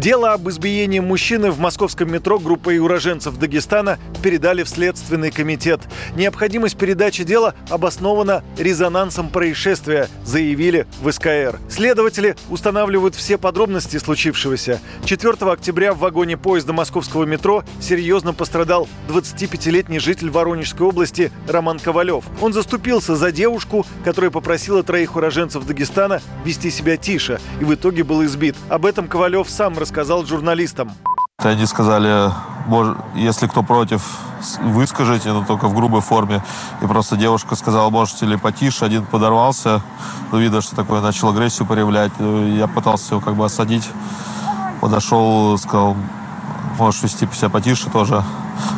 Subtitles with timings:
[0.00, 5.82] Дело об избиении мужчины в московском метро группой уроженцев Дагестана передали в Следственный комитет.
[6.16, 11.58] Необходимость передачи дела обоснована резонансом происшествия, заявили в СКР.
[11.68, 14.80] Следователи устанавливают все подробности случившегося.
[15.04, 22.24] 4 октября в вагоне поезда московского метро серьезно пострадал 25-летний житель Воронежской области Роман Ковалев.
[22.40, 28.02] Он заступился за девушку, которая попросила троих уроженцев Дагестана вести себя тише, и в итоге
[28.02, 28.56] был избит.
[28.70, 30.92] Об этом Ковалев сам рассказал рассказал журналистам.
[31.38, 32.30] Они сказали,
[33.16, 34.20] если кто против,
[34.62, 36.44] выскажите, но только в грубой форме.
[36.80, 38.84] И просто девушка сказала, можете ли потише.
[38.84, 39.82] Один подорвался,
[40.30, 42.12] ну, видно, что такое, начал агрессию проявлять.
[42.20, 43.90] Я пытался его как бы осадить.
[44.80, 45.96] Подошел, сказал,
[46.78, 48.22] можешь вести себя потише тоже.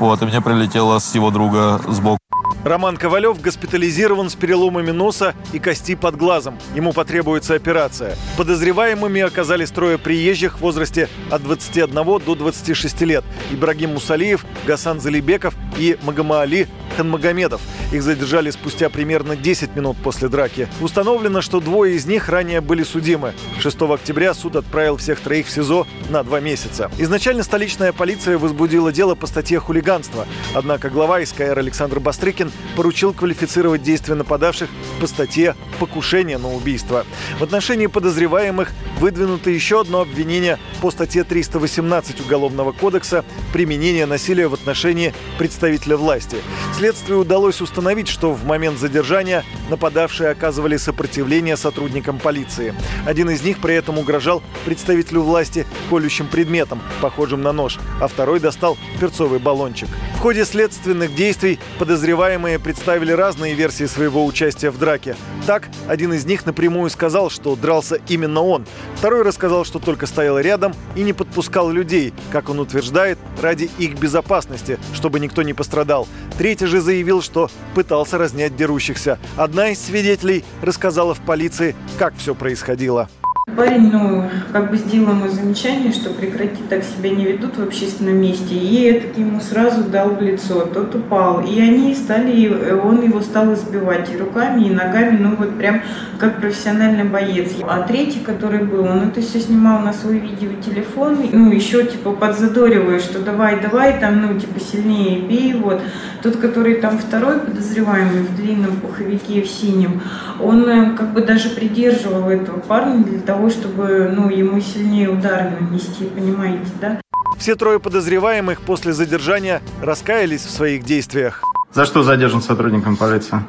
[0.00, 2.25] Вот, и мне прилетело с его друга сбоку.
[2.64, 6.58] Роман Ковалев госпитализирован с переломами носа и кости под глазом.
[6.74, 8.16] Ему потребуется операция.
[8.36, 13.24] Подозреваемыми оказались трое приезжих в возрасте от 21 до 26 лет.
[13.52, 17.60] Ибрагим Мусалиев, Гасан Залибеков и Магомаали Ханмагомедов.
[17.92, 20.68] Их задержали спустя примерно 10 минут после драки.
[20.80, 23.34] Установлено, что двое из них ранее были судимы.
[23.60, 26.90] 6 октября суд отправил всех троих в СИЗО на два месяца.
[26.98, 30.26] Изначально столичная полиция возбудила дело по статье хулиганства.
[30.54, 32.00] Однако глава СКР Александр
[32.36, 34.68] Бастрыкин поручил квалифицировать действия нападавших
[35.00, 37.06] по статье «Покушение на убийство».
[37.38, 44.54] В отношении подозреваемых выдвинуто еще одно обвинение по статье 318 Уголовного кодекса «Применение насилия в
[44.54, 46.36] отношении представителя власти».
[46.76, 52.74] Следствию удалось установить, что в момент задержания нападавшие оказывали сопротивление сотрудникам полиции.
[53.06, 58.40] Один из них при этом угрожал представителю власти колющим предметом, похожим на нож, а второй
[58.40, 59.88] достал перцовый баллончик.
[60.26, 65.14] Ходе следственных действий подозреваемые представили разные версии своего участия в драке.
[65.46, 68.66] Так, один из них напрямую сказал, что дрался именно он.
[68.96, 74.00] Второй рассказал, что только стоял рядом и не подпускал людей, как он утверждает, ради их
[74.00, 76.08] безопасности, чтобы никто не пострадал.
[76.36, 79.20] Третий же заявил, что пытался разнять дерущихся.
[79.36, 83.08] Одна из свидетелей рассказала в полиции, как все происходило.
[83.54, 88.20] Парень, ну, как бы сделал ему замечание, что прекрати так себя не ведут в общественном
[88.20, 88.56] месте.
[88.56, 91.42] И этот ему сразу дал в лицо, тот упал.
[91.42, 95.80] И они стали, он его стал избивать и руками, и ногами, ну вот прям
[96.18, 97.52] как профессиональный боец.
[97.68, 102.98] А третий, который был, он это все снимал на свой видеотелефон, ну еще типа подзадоривая,
[102.98, 105.80] что давай, давай, там, ну типа сильнее бей, вот.
[106.22, 110.00] Тот, который там второй подозреваемый в длинном пуховике в синем,
[110.40, 115.10] он э, как бы даже придерживал этого парня для того, того, чтобы ну, ему сильнее
[115.10, 117.00] удар нанести, понимаете, да?
[117.38, 121.42] Все трое подозреваемых после задержания раскаялись в своих действиях.
[121.72, 123.42] За что задержан сотрудником полиции?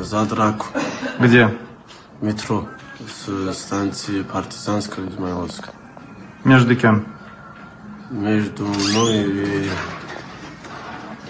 [0.00, 0.66] За драку.
[1.18, 1.54] Где?
[2.22, 2.66] Метро.
[3.06, 5.74] С станции Партизанская Измайловская.
[6.44, 7.06] Между кем?
[8.10, 9.68] Между мной и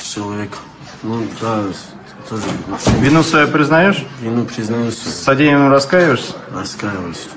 [0.00, 0.60] человеком.
[1.02, 1.64] Ну да,
[2.28, 2.44] тоже.
[3.00, 4.04] Вину свою признаешь?
[4.20, 4.98] Вину признаюсь.
[4.98, 6.34] Содеянным раскаиваешься?
[6.54, 7.28] Раскаиваюсь.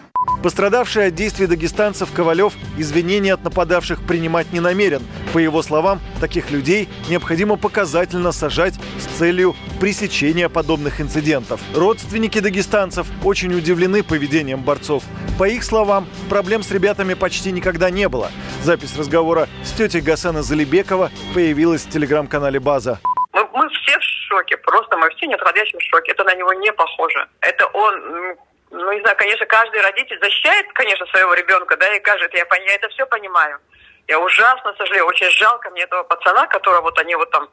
[0.45, 5.01] Пострадавший от действий дагестанцев Ковалев извинения от нападавших принимать не намерен.
[5.33, 11.61] По его словам, таких людей необходимо показательно сажать с целью пресечения подобных инцидентов.
[11.73, 15.01] Родственники дагестанцев очень удивлены поведением борцов.
[15.39, 18.29] По их словам, проблем с ребятами почти никогда не было.
[18.62, 23.00] Запись разговора с тетей Гасана Залибекова появилась в телеграм-канале «База».
[23.33, 26.12] Мы, мы все в шоке, просто мы все не отходящем в шоке.
[26.12, 27.27] Это на него не похоже.
[27.41, 28.35] Это он
[28.75, 32.75] ну, не знаю, конечно, каждый родитель защищает, конечно, своего ребенка, да, и кажет, я, я
[32.75, 33.59] это все понимаю.
[34.08, 37.50] Я ужасно сожалею, очень жалко мне этого пацана, которого вот они вот там...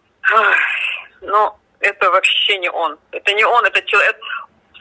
[1.20, 2.98] Но это вообще не он.
[3.12, 4.16] Это не он, это человек,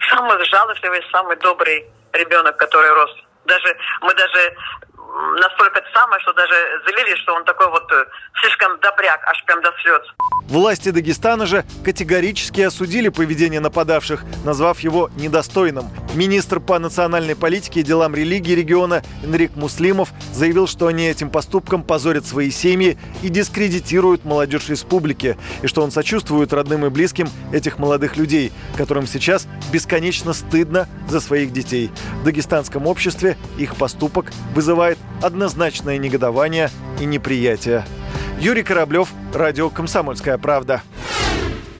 [0.09, 3.11] самый жалостливый, самый добрый ребенок, который рос.
[3.45, 4.55] Даже мы даже
[5.39, 6.53] настолько это самое, что даже
[6.85, 8.05] залили, что он такой вот э,
[8.39, 10.01] слишком добряк, аж прям до слез.
[10.43, 15.85] Власти Дагестана же категорически осудили поведение нападавших, назвав его недостойным.
[16.13, 21.83] Министр по национальной политике и делам религии региона Энрик Муслимов заявил, что они этим поступком
[21.83, 27.79] позорят свои семьи и дискредитируют молодежь республики, и что он сочувствует родным и близким этих
[27.79, 31.89] молодых людей, которым сейчас бесконечно стыдно за своих детей.
[32.21, 36.69] В дагестанском обществе их поступок вызывает однозначное негодование
[36.99, 37.85] и неприятие.
[38.41, 40.81] Юрий Кораблев, радио «Комсомольская правда».